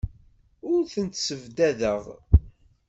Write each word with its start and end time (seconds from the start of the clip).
Ur 0.71 0.81
tent-ssebdadeɣ. 0.93 2.03